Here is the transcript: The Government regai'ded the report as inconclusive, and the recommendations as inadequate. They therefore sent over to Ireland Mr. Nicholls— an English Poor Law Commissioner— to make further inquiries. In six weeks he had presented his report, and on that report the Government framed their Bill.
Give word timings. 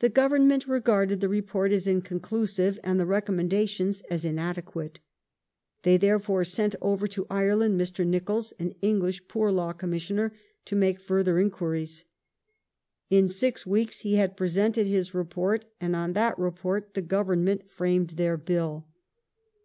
The 0.00 0.08
Government 0.08 0.66
regai'ded 0.66 1.20
the 1.20 1.28
report 1.28 1.70
as 1.70 1.86
inconclusive, 1.86 2.80
and 2.82 2.98
the 2.98 3.06
recommendations 3.06 4.00
as 4.10 4.24
inadequate. 4.24 4.98
They 5.84 5.96
therefore 5.96 6.42
sent 6.42 6.74
over 6.82 7.06
to 7.06 7.28
Ireland 7.30 7.80
Mr. 7.80 8.04
Nicholls— 8.04 8.52
an 8.58 8.74
English 8.82 9.28
Poor 9.28 9.52
Law 9.52 9.72
Commissioner— 9.72 10.32
to 10.64 10.74
make 10.74 10.98
further 10.98 11.38
inquiries. 11.38 12.04
In 13.08 13.28
six 13.28 13.64
weeks 13.64 14.00
he 14.00 14.16
had 14.16 14.36
presented 14.36 14.88
his 14.88 15.14
report, 15.14 15.64
and 15.80 15.94
on 15.94 16.14
that 16.14 16.36
report 16.40 16.94
the 16.94 17.00
Government 17.02 17.70
framed 17.70 18.10
their 18.16 18.36
Bill. 18.36 18.88